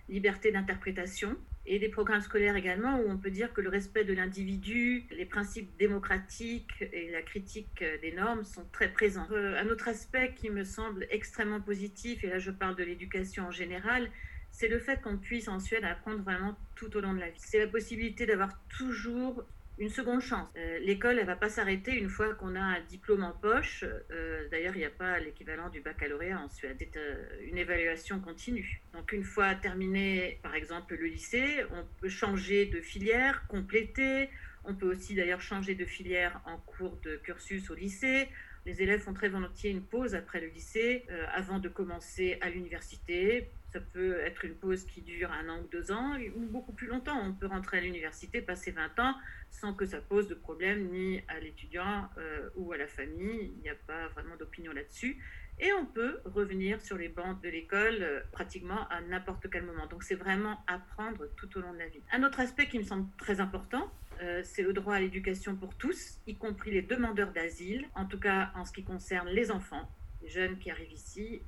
liberté 0.08 0.50
d'interprétation 0.50 1.36
et 1.66 1.78
des 1.78 1.88
programmes 1.88 2.20
scolaires 2.20 2.56
également 2.56 3.00
où 3.00 3.10
on 3.10 3.18
peut 3.18 3.30
dire 3.30 3.52
que 3.52 3.60
le 3.60 3.68
respect 3.68 4.04
de 4.04 4.12
l'individu, 4.12 5.04
les 5.10 5.26
principes 5.26 5.76
démocratiques 5.78 6.84
et 6.92 7.10
la 7.10 7.22
critique 7.22 7.84
des 8.02 8.12
normes 8.12 8.44
sont 8.44 8.64
très 8.72 8.88
présents. 8.88 9.26
Euh, 9.32 9.60
un 9.60 9.68
autre 9.68 9.88
aspect 9.88 10.32
qui 10.34 10.48
me 10.48 10.64
semble 10.64 11.06
extrêmement 11.10 11.60
positif, 11.60 12.22
et 12.22 12.28
là 12.28 12.38
je 12.38 12.52
parle 12.52 12.76
de 12.76 12.84
l'éducation 12.84 13.46
en 13.46 13.50
général, 13.50 14.08
c'est 14.56 14.68
le 14.68 14.78
fait 14.78 15.02
qu'on 15.02 15.18
puisse 15.18 15.48
en 15.48 15.60
Suède 15.60 15.84
apprendre 15.84 16.22
vraiment 16.22 16.56
tout 16.76 16.96
au 16.96 17.00
long 17.02 17.12
de 17.12 17.20
la 17.20 17.28
vie. 17.28 17.38
C'est 17.38 17.58
la 17.58 17.66
possibilité 17.66 18.24
d'avoir 18.24 18.58
toujours 18.70 19.44
une 19.78 19.90
seconde 19.90 20.22
chance. 20.22 20.48
Euh, 20.56 20.78
l'école, 20.78 21.18
elle 21.18 21.26
va 21.26 21.36
pas 21.36 21.50
s'arrêter 21.50 21.92
une 21.92 22.08
fois 22.08 22.32
qu'on 22.32 22.56
a 22.56 22.60
un 22.60 22.80
diplôme 22.88 23.22
en 23.22 23.32
poche. 23.32 23.84
Euh, 24.10 24.48
d'ailleurs, 24.50 24.74
il 24.74 24.78
n'y 24.78 24.86
a 24.86 24.90
pas 24.90 25.18
l'équivalent 25.18 25.68
du 25.68 25.82
baccalauréat 25.82 26.40
en 26.40 26.48
Suède. 26.48 26.76
C'est 26.78 26.96
euh, 26.96 27.22
une 27.42 27.58
évaluation 27.58 28.18
continue. 28.18 28.80
Donc, 28.94 29.12
une 29.12 29.24
fois 29.24 29.54
terminé, 29.56 30.40
par 30.42 30.54
exemple, 30.54 30.94
le 30.94 31.06
lycée, 31.06 31.62
on 31.72 31.84
peut 32.00 32.08
changer 32.08 32.64
de 32.64 32.80
filière, 32.80 33.46
compléter. 33.48 34.30
On 34.64 34.74
peut 34.74 34.90
aussi 34.90 35.14
d'ailleurs 35.14 35.42
changer 35.42 35.74
de 35.74 35.84
filière 35.84 36.40
en 36.46 36.56
cours 36.56 36.98
de 37.04 37.16
cursus 37.16 37.68
au 37.68 37.74
lycée. 37.74 38.30
Les 38.64 38.80
élèves 38.80 39.00
font 39.02 39.12
très 39.12 39.28
volontiers 39.28 39.70
une 39.70 39.82
pause 39.82 40.14
après 40.14 40.40
le 40.40 40.48
lycée 40.48 41.04
avant 41.32 41.60
de 41.60 41.68
commencer 41.68 42.36
à 42.40 42.50
l'université 42.50 43.48
ça 43.76 43.82
peut 43.92 44.20
être 44.20 44.46
une 44.46 44.54
pause 44.54 44.84
qui 44.86 45.02
dure 45.02 45.30
un 45.30 45.50
an 45.50 45.60
ou 45.60 45.66
deux 45.66 45.92
ans, 45.92 46.16
ou 46.34 46.40
beaucoup 46.46 46.72
plus 46.72 46.86
longtemps. 46.86 47.18
On 47.22 47.34
peut 47.34 47.46
rentrer 47.46 47.76
à 47.76 47.80
l'université, 47.82 48.40
passer 48.40 48.70
20 48.70 48.98
ans, 49.00 49.14
sans 49.50 49.74
que 49.74 49.84
ça 49.84 50.00
pose 50.00 50.28
de 50.28 50.34
problème 50.34 50.88
ni 50.88 51.20
à 51.28 51.38
l'étudiant 51.40 52.08
euh, 52.16 52.48
ou 52.56 52.72
à 52.72 52.78
la 52.78 52.86
famille. 52.86 53.52
Il 53.54 53.60
n'y 53.60 53.68
a 53.68 53.74
pas 53.74 54.08
vraiment 54.08 54.34
d'opinion 54.36 54.72
là-dessus. 54.72 55.18
Et 55.60 55.74
on 55.74 55.84
peut 55.84 56.20
revenir 56.24 56.80
sur 56.80 56.96
les 56.96 57.08
bancs 57.08 57.42
de 57.42 57.50
l'école 57.50 57.98
euh, 58.00 58.20
pratiquement 58.32 58.88
à 58.88 59.02
n'importe 59.02 59.50
quel 59.50 59.64
moment. 59.64 59.86
Donc 59.88 60.04
c'est 60.04 60.14
vraiment 60.14 60.64
apprendre 60.66 61.26
tout 61.36 61.58
au 61.58 61.60
long 61.60 61.74
de 61.74 61.78
la 61.78 61.88
vie. 61.88 62.00
Un 62.12 62.22
autre 62.22 62.40
aspect 62.40 62.68
qui 62.68 62.78
me 62.78 62.84
semble 62.84 63.06
très 63.18 63.40
important, 63.40 63.92
euh, 64.22 64.40
c'est 64.42 64.62
le 64.62 64.72
droit 64.72 64.94
à 64.94 65.00
l'éducation 65.00 65.54
pour 65.54 65.74
tous, 65.74 66.18
y 66.26 66.34
compris 66.34 66.70
les 66.70 66.82
demandeurs 66.82 67.32
d'asile, 67.32 67.86
en 67.94 68.06
tout 68.06 68.18
cas 68.18 68.52
en 68.54 68.64
ce 68.64 68.72
qui 68.72 68.84
concerne 68.84 69.28
les 69.28 69.50
enfants. 69.50 69.86
Les 70.22 70.30
jeunes 70.30 70.58
qui 70.58 70.70
arrivent 70.70 70.92
ici 70.92 71.42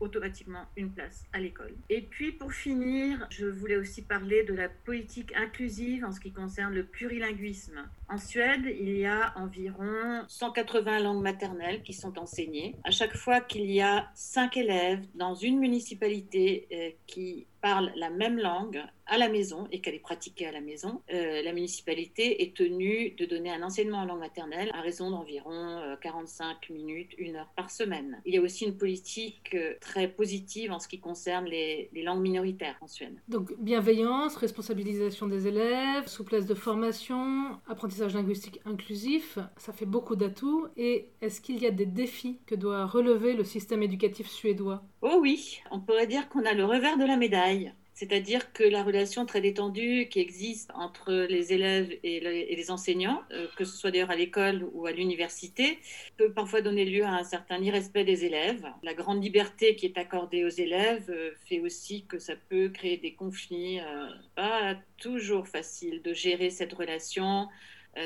automatiquement 0.00 0.64
une 0.76 0.90
place 0.90 1.24
à 1.32 1.38
l'école. 1.38 1.74
Et 1.88 2.02
puis 2.02 2.32
pour 2.32 2.52
finir, 2.52 3.26
je 3.30 3.46
voulais 3.46 3.76
aussi 3.76 4.02
parler 4.02 4.44
de 4.44 4.54
la 4.54 4.68
politique 4.68 5.32
inclusive 5.36 6.04
en 6.04 6.12
ce 6.12 6.20
qui 6.20 6.32
concerne 6.32 6.74
le 6.74 6.84
plurilinguisme. 6.84 7.88
En 8.08 8.18
Suède, 8.18 8.64
il 8.78 8.96
y 8.96 9.06
a 9.06 9.32
environ 9.36 10.24
180 10.28 11.00
langues 11.00 11.22
maternelles 11.22 11.82
qui 11.82 11.92
sont 11.92 12.18
enseignées. 12.18 12.76
À 12.84 12.92
chaque 12.92 13.16
fois 13.16 13.40
qu'il 13.40 13.70
y 13.70 13.80
a 13.80 14.08
cinq 14.14 14.56
élèves 14.56 15.04
dans 15.14 15.34
une 15.34 15.58
municipalité 15.58 16.68
euh, 16.72 16.90
qui 17.06 17.46
parlent 17.60 17.92
la 17.96 18.10
même 18.10 18.38
langue 18.38 18.80
à 19.06 19.18
la 19.18 19.28
maison 19.28 19.66
et 19.72 19.80
qu'elle 19.80 19.94
est 19.94 19.98
pratiquée 19.98 20.46
à 20.46 20.52
la 20.52 20.60
maison, 20.60 21.02
euh, 21.12 21.42
la 21.42 21.52
municipalité 21.52 22.42
est 22.42 22.56
tenue 22.56 23.10
de 23.18 23.24
donner 23.24 23.50
un 23.50 23.62
enseignement 23.62 23.98
en 23.98 24.04
langue 24.04 24.20
maternelle 24.20 24.70
à 24.72 24.82
raison 24.82 25.10
d'environ 25.10 25.96
45 26.00 26.44
euh, 26.44 26.74
minutes, 26.74 27.12
une 27.18 27.36
heure 27.36 27.50
par 27.56 27.70
semaine. 27.70 28.20
Il 28.24 28.34
y 28.34 28.38
a 28.38 28.40
aussi 28.40 28.66
une 28.66 28.76
politique 28.76 29.55
très 29.80 30.08
positive 30.08 30.72
en 30.72 30.78
ce 30.78 30.88
qui 30.88 31.00
concerne 31.00 31.46
les, 31.46 31.90
langues 32.04 32.22
minoritaires 32.22 32.76
en 32.80 32.86
Suède. 32.86 33.16
Donc 33.28 33.52
bienveillance, 33.58 34.36
responsabilisation 34.36 35.26
des 35.26 35.48
élèves, 35.48 36.06
souplesse 36.06 36.46
de 36.46 36.54
formation, 36.54 37.58
apprentissage 37.66 38.14
linguistique 38.14 38.60
inclusif, 38.64 39.38
ça 39.56 39.72
fait 39.72 39.86
beaucoup 39.86 40.16
d'atouts. 40.16 40.66
Et 40.76 41.08
est-ce 41.20 41.40
qu'il 41.40 41.58
y 41.58 41.66
a 41.66 41.70
des 41.70 41.86
défis 41.86 42.38
que 42.46 42.54
doit 42.54 42.86
relever 42.86 43.34
le 43.34 43.44
système 43.44 43.82
éducatif 43.82 44.28
suédois? 44.28 44.84
Oh 45.02 45.18
oui, 45.20 45.60
on 45.70 45.80
pourrait 45.80 46.06
dire 46.06 46.28
qu'on 46.28 46.44
a 46.44 46.52
le 46.52 46.64
revers 46.64 46.98
de 46.98 47.04
la 47.04 47.16
médaille. 47.16 47.72
C'est-à-dire 47.96 48.52
que 48.52 48.62
la 48.62 48.82
relation 48.82 49.24
très 49.24 49.40
détendue 49.40 50.08
qui 50.10 50.20
existe 50.20 50.70
entre 50.74 51.14
les 51.30 51.54
élèves 51.54 51.96
et, 52.02 52.20
les 52.20 52.70
enseignants, 52.70 53.22
euh, 53.32 53.46
que 53.56 53.64
ce 53.64 53.74
soit 53.74 53.90
d'ailleurs 53.90 54.10
à 54.10 54.16
l'école 54.16 54.68
ou 54.74 54.84
à 54.84 54.92
l'université, 54.92 55.78
peut 56.18 56.30
parfois 56.30 56.60
donner 56.60 56.84
lieu 56.84 57.04
à 57.04 57.12
un 57.12 57.24
certain 57.24 57.58
irrespect 57.58 58.04
des 58.04 58.26
élèves. 58.26 58.66
La 58.82 58.92
grande 58.92 59.24
liberté 59.24 59.76
qui 59.76 59.86
est 59.86 59.96
accordée 59.96 60.44
aux 60.44 60.50
élèves 60.50 61.08
euh, 61.08 61.30
fait 61.46 61.60
aussi 61.60 62.04
que 62.04 62.18
ça 62.18 62.34
peut 62.50 62.68
créer 62.68 62.98
des 62.98 63.14
conflits. 63.14 63.80
Euh, 63.80 64.10
pas 64.34 64.76
toujours 64.98 65.48
facile 65.48 66.02
de 66.02 66.12
gérer 66.12 66.50
cette 66.50 66.74
relation 66.74 67.48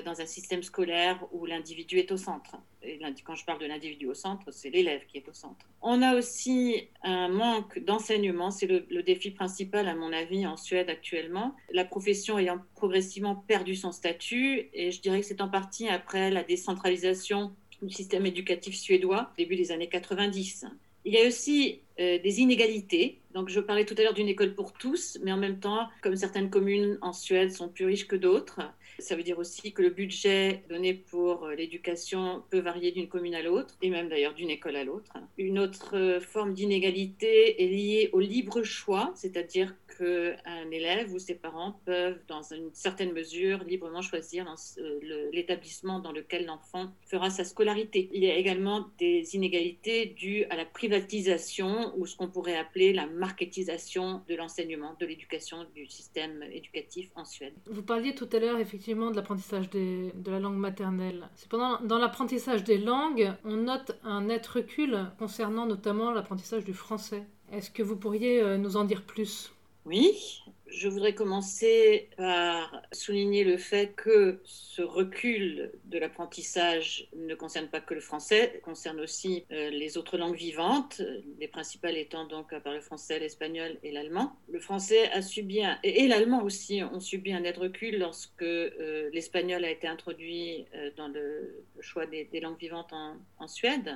dans 0.04 0.20
un 0.20 0.26
système 0.26 0.62
scolaire 0.62 1.24
où 1.32 1.46
l'individu 1.46 1.98
est 1.98 2.12
au 2.12 2.16
centre. 2.16 2.56
Et 2.82 2.98
quand 3.24 3.34
je 3.34 3.44
parle 3.44 3.60
de 3.60 3.66
l'individu 3.66 4.06
au 4.06 4.14
centre, 4.14 4.50
c'est 4.50 4.70
l'élève 4.70 5.02
qui 5.06 5.18
est 5.18 5.28
au 5.28 5.32
centre. 5.32 5.66
On 5.82 6.00
a 6.00 6.14
aussi 6.16 6.88
un 7.02 7.28
manque 7.28 7.78
d'enseignement, 7.80 8.50
c'est 8.50 8.66
le, 8.66 9.02
défi 9.02 9.30
principal 9.30 9.88
à 9.88 9.94
mon 9.94 10.12
avis 10.12 10.46
en 10.46 10.56
Suède 10.56 10.88
actuellement, 10.88 11.54
la 11.72 11.84
profession 11.84 12.38
ayant 12.38 12.58
progressivement 12.76 13.34
perdu 13.34 13.74
son 13.74 13.92
statut, 13.92 14.68
et 14.72 14.90
je 14.90 15.00
dirais 15.00 15.20
que 15.20 15.26
c'est 15.26 15.40
en 15.40 15.48
partie 15.48 15.88
après 15.88 16.30
la 16.30 16.42
décentralisation 16.42 17.52
du 17.82 17.92
système 17.92 18.26
éducatif 18.26 18.76
suédois, 18.76 19.32
début 19.38 19.56
des 19.56 19.72
années 19.72 19.88
90. 19.88 20.66
Il 21.04 21.14
y 21.14 21.18
a 21.18 21.26
aussi 21.26 21.80
des 22.00 22.40
inégalités. 22.40 23.20
Donc, 23.34 23.48
je 23.48 23.60
parlais 23.60 23.84
tout 23.84 23.94
à 23.98 24.02
l'heure 24.02 24.14
d'une 24.14 24.28
école 24.28 24.54
pour 24.54 24.72
tous, 24.72 25.18
mais 25.22 25.32
en 25.32 25.36
même 25.36 25.60
temps, 25.60 25.88
comme 26.02 26.16
certaines 26.16 26.50
communes 26.50 26.98
en 27.02 27.12
Suède 27.12 27.52
sont 27.52 27.68
plus 27.68 27.84
riches 27.84 28.08
que 28.08 28.16
d'autres, 28.16 28.60
ça 29.00 29.16
veut 29.16 29.22
dire 29.22 29.38
aussi 29.38 29.72
que 29.72 29.82
le 29.82 29.90
budget 29.90 30.62
donné 30.68 30.94
pour 30.94 31.44
euh, 31.44 31.54
l'éducation 31.54 32.42
peut 32.50 32.60
varier 32.60 32.92
d'une 32.92 33.08
commune 33.08 33.34
à 33.34 33.42
l'autre, 33.42 33.74
et 33.82 33.90
même 33.90 34.08
d'ailleurs 34.08 34.34
d'une 34.34 34.50
école 34.50 34.76
à 34.76 34.84
l'autre. 34.84 35.12
Une 35.38 35.58
autre 35.58 35.96
euh, 35.96 36.20
forme 36.20 36.54
d'inégalité 36.54 37.62
est 37.62 37.68
liée 37.68 38.10
au 38.12 38.20
libre 38.20 38.62
choix, 38.62 39.12
c'est-à-dire 39.14 39.74
qu'un 40.00 40.70
élève 40.70 41.12
ou 41.12 41.18
ses 41.18 41.34
parents 41.34 41.78
peuvent, 41.84 42.18
dans 42.26 42.42
une 42.42 42.70
certaine 42.72 43.12
mesure, 43.12 43.62
librement 43.64 44.00
choisir 44.00 44.46
euh, 44.78 45.30
l'établissement 45.32 45.98
dans 45.98 46.12
lequel 46.12 46.46
l'enfant 46.46 46.86
fera 47.06 47.28
sa 47.28 47.44
scolarité. 47.44 48.08
Il 48.12 48.24
y 48.24 48.30
a 48.30 48.36
également 48.36 48.86
des 48.98 49.36
inégalités 49.36 50.06
dues 50.06 50.44
à 50.44 50.56
la 50.56 50.64
privatisation 50.64 51.92
ou 51.98 52.06
ce 52.06 52.16
qu'on 52.16 52.28
pourrait 52.28 52.56
appeler 52.56 52.94
la 52.94 53.06
marketisation 53.06 54.22
de 54.26 54.34
l'enseignement, 54.34 54.96
de 54.98 55.06
l'éducation, 55.06 55.66
du 55.74 55.86
système 55.86 56.42
éducatif 56.50 57.10
en 57.14 57.24
Suède. 57.24 57.54
Vous 57.66 57.82
parliez 57.82 58.14
tout 58.14 58.28
à 58.32 58.38
l'heure 58.38 58.58
effectivement 58.58 59.10
de 59.10 59.16
l'apprentissage 59.16 59.68
de 59.70 60.30
la 60.30 60.40
langue 60.40 60.56
maternelle. 60.56 61.28
Cependant, 61.36 61.78
dans 61.82 61.98
l'apprentissage 61.98 62.64
des 62.64 62.78
langues, 62.78 63.32
on 63.44 63.56
note 63.56 63.98
un 64.02 64.22
net 64.22 64.46
recul 64.46 64.98
concernant 65.18 65.66
notamment 65.66 66.10
l'apprentissage 66.10 66.64
du 66.64 66.72
français. 66.72 67.24
Est-ce 67.52 67.70
que 67.70 67.82
vous 67.82 67.96
pourriez 67.96 68.40
euh, 68.40 68.56
nous 68.56 68.76
en 68.76 68.84
dire 68.84 69.02
plus? 69.02 69.52
Oui, 69.86 70.42
je 70.66 70.88
voudrais 70.88 71.14
commencer 71.14 72.10
par 72.16 72.82
souligner 72.92 73.44
le 73.44 73.56
fait 73.56 73.94
que 73.96 74.40
ce 74.44 74.82
recul 74.82 75.72
de 75.86 75.98
l'apprentissage 75.98 77.08
ne 77.16 77.34
concerne 77.34 77.68
pas 77.68 77.80
que 77.80 77.94
le 77.94 78.00
français, 78.00 78.60
concerne 78.62 79.00
aussi 79.00 79.44
euh, 79.50 79.70
les 79.70 79.96
autres 79.96 80.18
langues 80.18 80.36
vivantes, 80.36 81.00
les 81.38 81.48
principales 81.48 81.96
étant 81.96 82.26
donc 82.26 82.52
à 82.52 82.60
part 82.60 82.74
le 82.74 82.80
français, 82.80 83.18
l'espagnol 83.18 83.78
et 83.82 83.90
l'allemand. 83.90 84.36
Le 84.48 84.60
français 84.60 85.10
a 85.12 85.22
subi 85.22 85.64
un, 85.64 85.78
et, 85.82 86.06
l'allemand 86.06 86.42
aussi 86.42 86.82
ont 86.82 87.00
subi 87.00 87.32
un 87.32 87.40
net 87.40 87.56
recul 87.56 87.98
lorsque 87.98 88.42
euh, 88.42 89.10
l'espagnol 89.12 89.64
a 89.64 89.70
été 89.70 89.86
introduit 89.86 90.66
euh, 90.74 90.90
dans 90.96 91.08
le, 91.08 91.64
choix 91.80 92.06
des, 92.06 92.28
langues 92.40 92.60
vivantes 92.60 92.92
en 93.38 93.48
Suède 93.48 93.90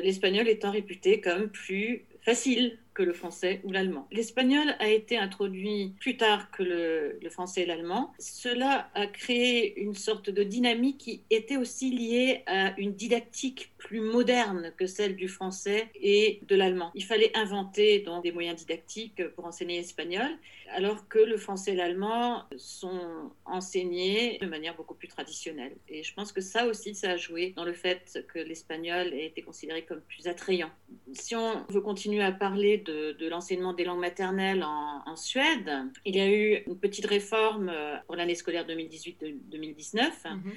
l'espagnol 0.00 0.48
étant 0.48 0.70
réputé 0.70 1.20
comme 1.20 1.50
plus 1.50 2.06
facile 2.22 2.78
que 2.94 3.02
le 3.02 3.12
français 3.12 3.60
ou 3.64 3.72
l'allemand. 3.72 4.06
L'espagnol 4.12 4.74
a 4.78 4.88
été 4.88 5.16
introduit 5.16 5.94
plus 6.00 6.16
tard 6.16 6.50
que 6.50 6.62
le, 6.62 7.30
français 7.30 7.62
et 7.62 7.66
l'allemand. 7.66 8.12
Cela 8.18 8.90
a 8.94 9.06
créé 9.06 9.80
une 9.80 9.94
sorte 9.94 10.28
de 10.28 10.42
dynamique 10.42 10.98
qui 10.98 11.22
était 11.30 11.56
aussi 11.56 11.90
liée 11.90 12.42
à 12.46 12.78
une 12.78 12.92
didactique 12.92 13.72
plus 13.78 14.00
moderne 14.00 14.72
que 14.76 14.86
celle 14.86 15.16
du 15.16 15.28
français 15.28 15.88
et 15.94 16.40
de 16.46 16.54
l'allemand. 16.54 16.90
Il 16.94 17.04
fallait 17.04 17.34
inventer 17.36 18.04
des 18.22 18.32
moyens 18.32 18.56
didactiques 18.56 19.26
pour 19.34 19.46
enseigner 19.46 19.78
l'espagnol, 19.78 20.28
alors 20.68 21.08
que 21.08 21.18
le 21.18 21.36
français 21.36 21.72
et 21.72 21.76
l'allemand 21.76 22.44
sont 22.56 23.30
enseignés 23.44 24.38
de 24.40 24.46
manière 24.46 24.76
beaucoup 24.76 24.94
plus 24.94 25.08
traditionnelle. 25.08 25.74
Et 25.88 26.02
je 26.02 26.14
pense 26.14 26.32
que 26.32 26.40
ça 26.40 26.66
aussi, 26.66 26.94
ça 26.94 27.10
a 27.10 27.16
joué 27.16 27.52
dans 27.56 27.64
le 27.64 27.72
fait 27.72 28.24
que 28.32 28.38
l'espagnol 28.38 29.12
ait 29.12 29.26
été 29.26 29.42
considéré 29.42 29.82
comme 29.82 30.00
plus 30.00 30.26
attrayant. 30.26 30.70
Si 31.12 31.34
on 31.34 31.64
veut 31.68 31.80
continuer 31.80 32.22
à 32.22 32.32
parler 32.32 32.81
de, 32.82 33.28
l'enseignement 33.28 33.72
des 33.72 33.84
langues 33.84 34.00
maternelles 34.00 34.64
en, 34.64 35.16
Suède. 35.16 35.70
Il 36.06 36.16
y 36.16 36.20
a 36.20 36.28
eu 36.28 36.62
une 36.66 36.78
petite 36.78 37.04
réforme 37.04 37.68
euh, 37.68 37.96
pour 38.06 38.16
l'année 38.16 38.34
scolaire 38.34 38.66
2018-2019. 38.66 40.00
Mhm. 40.24 40.52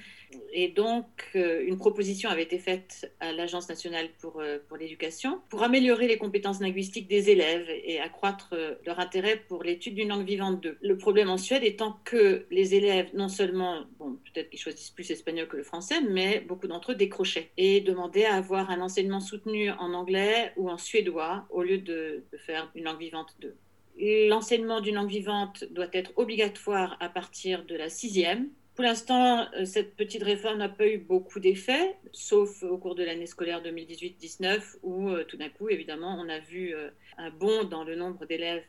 Et 0.51 0.69
donc, 0.69 1.05
euh, 1.35 1.63
une 1.65 1.77
proposition 1.77 2.29
avait 2.29 2.43
été 2.43 2.59
faite 2.59 3.11
à 3.19 3.31
l'Agence 3.31 3.69
nationale 3.69 4.09
pour, 4.19 4.39
euh, 4.39 4.57
pour 4.67 4.77
l'éducation 4.77 5.41
pour 5.49 5.63
améliorer 5.63 6.07
les 6.07 6.17
compétences 6.17 6.61
linguistiques 6.61 7.07
des 7.07 7.29
élèves 7.29 7.67
et 7.69 7.99
accroître 7.99 8.55
leur 8.85 8.99
intérêt 8.99 9.37
pour 9.47 9.63
l'étude 9.63 9.95
d'une 9.95 10.09
langue 10.09 10.25
vivante 10.25 10.61
d'eux. 10.61 10.77
Le 10.81 10.97
problème 10.97 11.29
en 11.29 11.37
Suède 11.37 11.63
étant 11.63 11.97
que 12.03 12.45
les 12.51 12.75
élèves, 12.75 13.09
non 13.13 13.29
seulement, 13.29 13.83
bon, 13.99 14.17
peut-être 14.33 14.49
qu'ils 14.49 14.59
choisissent 14.59 14.91
plus 14.91 15.09
l'espagnol 15.09 15.47
que 15.47 15.57
le 15.57 15.63
français, 15.63 16.01
mais 16.01 16.39
beaucoup 16.39 16.67
d'entre 16.67 16.91
eux 16.91 16.95
décrochaient 16.95 17.49
et 17.57 17.81
demandaient 17.81 18.25
à 18.25 18.35
avoir 18.35 18.69
un 18.69 18.81
enseignement 18.81 19.19
soutenu 19.19 19.71
en 19.71 19.93
anglais 19.93 20.53
ou 20.57 20.69
en 20.69 20.77
suédois 20.77 21.45
au 21.49 21.63
lieu 21.63 21.77
de, 21.77 22.23
de 22.31 22.37
faire 22.37 22.71
une 22.75 22.85
langue 22.85 22.99
vivante 22.99 23.35
d'eux. 23.39 23.55
L'enseignement 23.97 24.81
d'une 24.81 24.95
langue 24.95 25.09
vivante 25.09 25.63
doit 25.71 25.87
être 25.93 26.11
obligatoire 26.17 26.97
à 26.99 27.07
partir 27.07 27.63
de 27.65 27.75
la 27.75 27.89
sixième. 27.89 28.49
Pour 28.75 28.83
l'instant, 28.83 29.47
euh, 29.53 29.63
cette 29.63 29.95
petite 29.95 30.21
réforme 30.21 30.57
n'a 30.57 30.67
pas 30.67 30.85
eu 30.85 30.97
beaucoup 30.97 31.39
d'effets, 31.39 31.95
sauf 32.11 32.61
au 32.61 32.77
cours 32.77 32.93
de 32.95 33.05
l'année 33.05 33.25
scolaire 33.25 33.63
2018-19, 33.63 34.79
où 34.83 35.09
euh, 35.09 35.23
tout 35.23 35.37
d'un 35.37 35.47
coup, 35.47 35.69
évidemment, 35.69 36.17
on 36.19 36.27
a 36.27 36.39
vu 36.39 36.75
euh, 36.75 36.89
un 37.17 37.29
bond 37.29 37.63
dans 37.63 37.85
le 37.85 37.95
nombre 37.95 38.25
d'élèves 38.25 38.63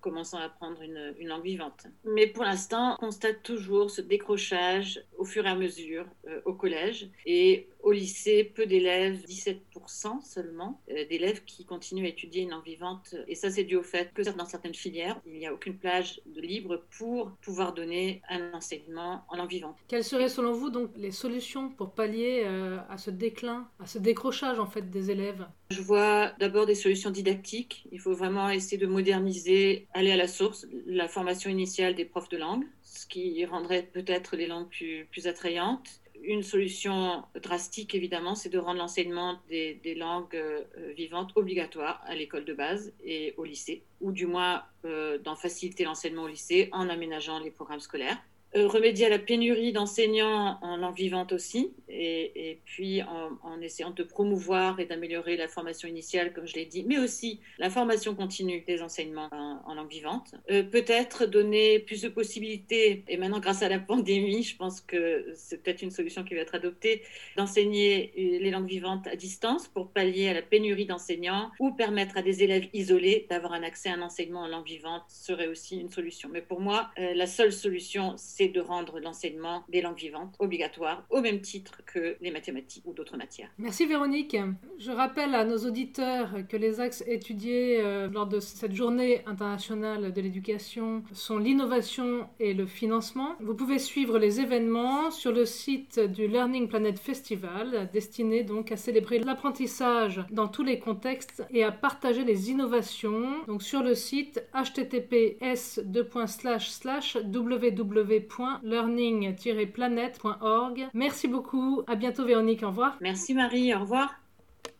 commençant 0.00 0.38
à 0.38 0.46
apprendre 0.46 0.82
une, 0.82 1.14
une, 1.16 1.28
langue 1.28 1.44
vivante. 1.44 1.86
Mais 2.04 2.26
pour 2.26 2.42
l'instant, 2.42 2.96
on 3.00 3.06
constate 3.06 3.44
toujours 3.44 3.92
ce 3.92 4.00
décrochage 4.00 5.00
au 5.16 5.24
fur 5.24 5.46
et 5.46 5.48
à 5.48 5.54
mesure 5.54 6.06
au 6.44 6.54
collège. 6.54 7.08
Et 7.24 7.68
au 7.80 7.92
lycée, 7.92 8.42
peu 8.42 8.66
d'élèves, 8.66 9.24
17% 9.28 9.71
seulement, 9.88 10.80
euh, 10.90 11.06
d'élèves 11.08 11.44
qui 11.44 11.64
continuent 11.64 12.04
à 12.04 12.08
étudier 12.08 12.42
une 12.42 12.50
langue 12.50 12.64
vivante. 12.64 13.14
Et 13.28 13.34
ça, 13.34 13.50
c'est 13.50 13.64
dû 13.64 13.76
au 13.76 13.82
fait 13.82 14.12
que 14.14 14.22
dans 14.22 14.46
certaines 14.46 14.74
filières, 14.74 15.20
il 15.26 15.38
n'y 15.38 15.46
a 15.46 15.52
aucune 15.52 15.76
plage 15.76 16.20
de 16.26 16.40
libre 16.40 16.84
pour 16.98 17.32
pouvoir 17.42 17.74
donner 17.74 18.22
un 18.28 18.52
enseignement 18.52 19.24
en 19.28 19.36
langue 19.36 19.50
vivante. 19.50 19.76
Quelles 19.88 20.04
seraient 20.04 20.28
selon 20.28 20.52
vous 20.52 20.70
donc 20.70 20.90
les 20.96 21.10
solutions 21.10 21.70
pour 21.70 21.92
pallier 21.92 22.42
euh, 22.44 22.78
à 22.88 22.98
ce 22.98 23.10
déclin, 23.10 23.68
à 23.80 23.86
ce 23.86 23.98
décrochage 23.98 24.58
en 24.58 24.66
fait 24.66 24.90
des 24.90 25.10
élèves? 25.10 25.46
Je 25.70 25.80
vois 25.80 26.32
d'abord 26.38 26.66
des 26.66 26.74
solutions 26.74 27.10
didactiques. 27.10 27.86
Il 27.92 28.00
faut 28.00 28.14
vraiment 28.14 28.50
essayer 28.50 28.78
de 28.78 28.86
moderniser, 28.86 29.86
aller 29.94 30.12
à 30.12 30.16
la 30.16 30.28
source, 30.28 30.66
la 30.86 31.08
formation 31.08 31.50
initiale 31.50 31.94
des 31.94 32.04
profs 32.04 32.28
de 32.28 32.36
langue, 32.36 32.64
ce 32.82 33.06
qui 33.06 33.44
rendrait 33.44 33.88
peut-être 33.92 34.36
les 34.36 34.46
langues 34.46 34.68
plus, 34.68 35.06
plus 35.10 35.26
attrayantes 35.26 36.01
une 36.24 36.42
solution 36.42 37.24
drastique, 37.40 37.94
évidemment, 37.94 38.34
c'est 38.34 38.48
de 38.48 38.58
rendre 38.58 38.78
l'enseignement 38.78 39.38
des, 39.48 39.94
langues 39.96 40.34
euh, 40.34 40.62
vivantes 40.96 41.32
obligatoire 41.36 42.02
à 42.06 42.14
l'école 42.14 42.44
de 42.44 42.54
base 42.54 42.92
et 43.04 43.34
au 43.36 43.44
lycée, 43.44 43.84
ou 44.00 44.12
du 44.12 44.26
moins 44.26 44.64
euh, 44.84 45.18
d'en 45.18 45.36
faciliter 45.36 45.84
l'enseignement 45.84 46.24
au 46.24 46.28
lycée 46.28 46.68
en 46.72 46.88
aménageant 46.88 47.38
les 47.38 47.50
programmes 47.50 47.80
scolaires. 47.80 48.18
Euh, 48.54 48.68
remédier 48.68 49.06
à 49.06 49.08
la 49.08 49.18
pénurie 49.18 49.72
d'enseignants 49.72 50.58
en 50.60 50.76
langue 50.76 50.94
vivante 50.94 51.32
aussi, 51.32 51.72
et, 51.88 52.60
puis 52.64 53.02
en, 53.02 53.60
essayant 53.60 53.90
de 53.90 54.02
promouvoir 54.02 54.80
et 54.80 54.86
d'améliorer 54.86 55.36
la 55.36 55.48
formation 55.48 55.88
initiale, 55.88 56.32
comme 56.32 56.46
je 56.46 56.54
l'ai 56.54 56.66
dit, 56.66 56.84
mais 56.84 56.98
aussi 56.98 57.40
la 57.58 57.70
formation 57.70 58.14
continue 58.14 58.62
des 58.66 58.82
enseignements 58.82 59.28
en, 59.32 59.74
langue 59.74 59.90
vivante. 59.90 60.34
Euh, 60.50 60.62
peut-être 60.62 61.24
donner 61.24 61.78
plus 61.78 62.02
de 62.02 62.08
possibilités, 62.08 63.04
et 63.08 63.16
maintenant 63.16 63.40
grâce 63.40 63.62
à 63.62 63.68
la 63.68 63.78
pandémie, 63.78 64.42
je 64.42 64.56
pense 64.56 64.80
que 64.82 65.32
c'est 65.34 65.62
peut-être 65.62 65.80
une 65.80 65.90
solution 65.90 66.24
qui 66.24 66.34
va 66.34 66.40
être 66.40 66.54
adoptée, 66.54 67.02
d'enseigner 67.36 68.12
les 68.16 68.50
langues 68.50 68.68
vivantes 68.68 69.06
à 69.06 69.16
distance 69.16 69.68
pour 69.68 69.92
pallier 69.92 70.28
à 70.28 70.34
la 70.34 70.42
pénurie 70.42 70.86
d'enseignants 70.86 71.50
ou 71.58 71.72
permettre 71.72 72.18
à 72.18 72.22
des 72.22 72.42
élèves 72.42 72.68
isolés 72.74 73.26
d'avoir 73.30 73.54
un 73.54 73.62
accès 73.62 73.88
à 73.88 73.94
un 73.94 74.02
enseignement 74.02 74.40
en 74.40 74.48
langue 74.48 74.66
vivante 74.66 75.04
serait 75.08 75.46
aussi 75.46 75.78
une 75.78 75.90
solution. 75.90 76.28
Mais 76.30 76.42
pour 76.42 76.60
moi, 76.60 76.90
euh, 76.98 77.14
la 77.14 77.26
seule 77.26 77.52
solution, 77.52 78.14
c'est 78.16 78.41
de 78.48 78.60
rendre 78.60 79.00
l'enseignement 79.00 79.64
des 79.68 79.80
langues 79.80 79.98
vivantes 79.98 80.34
obligatoire 80.38 81.04
au 81.10 81.20
même 81.20 81.40
titre 81.40 81.82
que 81.86 82.16
les 82.20 82.30
mathématiques 82.30 82.84
ou 82.86 82.92
d'autres 82.92 83.16
matières. 83.16 83.50
Merci 83.58 83.86
Véronique. 83.86 84.36
Je 84.78 84.90
rappelle 84.90 85.34
à 85.34 85.44
nos 85.44 85.58
auditeurs 85.58 86.30
que 86.48 86.56
les 86.56 86.80
axes 86.80 87.04
étudiés 87.06 87.80
euh, 87.80 88.08
lors 88.08 88.26
de 88.26 88.40
cette 88.40 88.74
journée 88.74 89.22
internationale 89.26 90.12
de 90.12 90.20
l'éducation 90.20 91.02
sont 91.12 91.38
l'innovation 91.38 92.28
et 92.40 92.54
le 92.54 92.66
financement. 92.66 93.36
Vous 93.40 93.54
pouvez 93.54 93.78
suivre 93.78 94.18
les 94.18 94.40
événements 94.40 95.10
sur 95.10 95.32
le 95.32 95.44
site 95.44 96.00
du 96.00 96.26
Learning 96.26 96.68
Planet 96.68 96.98
Festival, 96.98 97.88
destiné 97.92 98.42
donc 98.42 98.72
à 98.72 98.76
célébrer 98.76 99.18
l'apprentissage 99.18 100.24
dans 100.30 100.48
tous 100.48 100.62
les 100.62 100.78
contextes 100.78 101.44
et 101.50 101.64
à 101.64 101.72
partager 101.72 102.24
les 102.24 102.50
innovations. 102.50 103.44
Donc 103.46 103.62
sur 103.62 103.82
le 103.82 103.94
site 103.94 104.44
https 104.54 105.80
www 105.84 108.20
learning-planet.org. 108.62 110.88
Merci 110.94 111.28
beaucoup. 111.28 111.82
À 111.86 111.96
bientôt 111.96 112.24
Véronique. 112.24 112.62
Au 112.62 112.68
revoir. 112.68 112.96
Merci 113.00 113.34
Marie. 113.34 113.74
Au 113.74 113.80
revoir. 113.80 114.21